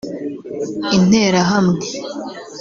[0.95, 1.85] Interahamwe